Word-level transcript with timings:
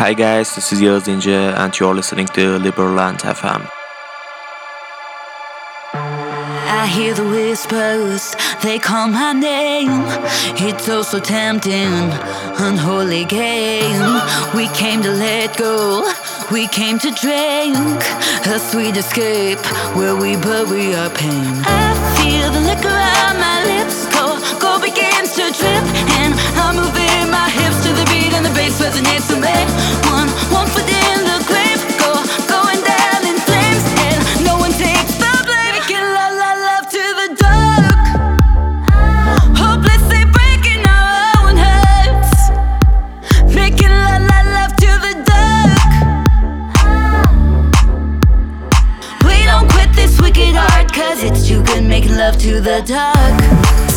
Hi 0.00 0.14
guys, 0.14 0.54
this 0.54 0.72
is 0.72 0.80
Yağız 0.80 1.08
İnce 1.08 1.54
and 1.56 1.74
you're 1.80 1.96
listening 1.96 2.26
to 2.28 2.40
Liberland 2.40 3.20
FM. 3.20 3.62
I 6.82 6.86
hear 6.86 7.14
the 7.14 7.24
whispers, 7.24 8.34
they 8.62 8.78
call 8.78 9.08
my 9.08 9.34
name. 9.34 9.90
It's 10.56 10.88
oh 10.88 11.02
so 11.02 11.20
tempting, 11.20 11.92
unholy 12.58 13.24
game. 13.26 14.20
We 14.54 14.68
came 14.68 15.02
to 15.02 15.10
let 15.10 15.58
go, 15.58 16.10
we 16.50 16.66
came 16.68 16.98
to 16.98 17.10
drink 17.10 18.00
a 18.46 18.58
sweet 18.58 18.96
escape 18.96 19.60
where 19.94 20.16
we 20.16 20.36
bury 20.36 20.94
our 20.94 21.10
pain. 21.10 21.44
I 21.66 21.92
feel 22.16 22.50
the 22.50 22.60
liquor 22.70 23.00
on 23.26 23.34
my 23.38 23.58
lips 23.72 24.06
go, 24.16 24.40
go 24.64 24.80
begins 24.80 25.34
to 25.34 25.44
drip, 25.58 25.84
and 26.20 26.32
I'm 26.56 26.76
moving 26.76 27.30
my 27.30 27.50
hips 27.50 27.84
to 27.84 27.92
the 27.92 28.06
beat, 28.10 28.32
and 28.32 28.46
the 28.46 28.54
bass 28.54 28.80
resonates 28.80 29.28
good 51.72 51.84
making 51.84 52.16
love 52.16 52.36
to 52.38 52.60
the 52.60 52.82
dark. 52.82 53.89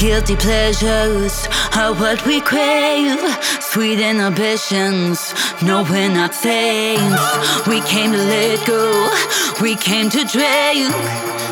Guilty 0.00 0.34
pleasures 0.34 1.46
are 1.76 1.92
what 1.92 2.24
we 2.24 2.40
crave. 2.40 3.20
Sweet 3.60 4.00
inhibitions, 4.00 5.34
no, 5.62 5.82
we're 5.82 6.08
not 6.08 6.34
saints. 6.34 7.68
We 7.68 7.82
came 7.82 8.10
to 8.12 8.16
let 8.16 8.66
go, 8.66 9.12
we 9.60 9.76
came 9.76 10.08
to 10.08 10.24
drink. 10.24 10.88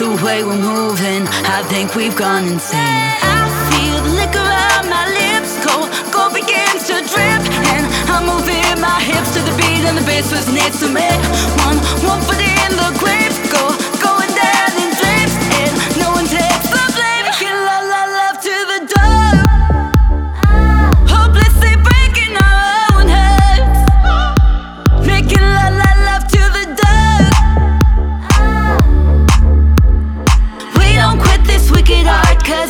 The 0.00 0.18
way 0.24 0.42
we're 0.42 0.56
moving, 0.56 1.28
I 1.52 1.62
think 1.68 1.94
we've 1.94 2.16
gone 2.16 2.46
insane. 2.46 2.80
I 2.80 3.44
feel 3.68 4.00
the 4.08 4.14
liquor 4.16 4.50
on 4.72 4.88
my 4.88 5.04
lips 5.20 5.60
go, 5.60 5.84
go 6.08 6.32
begins 6.32 6.88
to 6.88 6.96
drip. 7.12 7.44
And 7.76 7.84
I'm 8.08 8.24
moving 8.24 8.80
my 8.80 9.04
hips 9.04 9.36
to 9.36 9.40
the 9.44 9.52
beat, 9.60 9.84
and 9.84 9.98
the 9.98 10.04
bass 10.08 10.32
resonates 10.32 10.80
to 10.80 10.88
me. 10.88 11.04
One, 11.68 11.76
one 12.08 12.24
foot 12.24 12.40
in 12.40 12.72
the 12.72 12.88
grave, 12.96 13.36
go, 13.52 13.76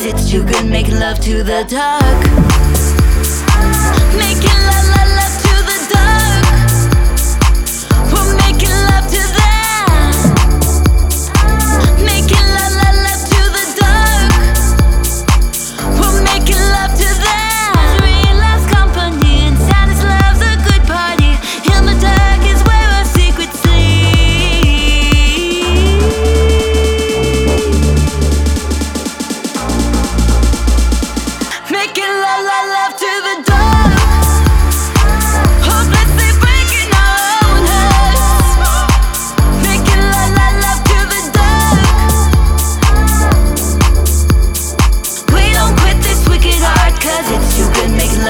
cause 0.01 0.13
it's 0.13 0.31
too 0.31 0.43
good 0.43 0.65
making 0.65 0.95
love 0.95 1.19
to 1.19 1.43
the 1.43 1.63
dark. 1.67 2.01
Making 4.17 4.49
love, 4.49 4.65
love, 4.65 4.73
love 4.73 4.80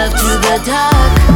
love 0.02 0.14
to 0.14 0.26
the 0.48 0.64
dark. 0.66 1.31